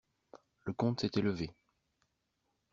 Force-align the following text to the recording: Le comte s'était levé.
Le 0.63 0.73
comte 0.73 1.01
s'était 1.01 1.21
levé. 1.21 1.53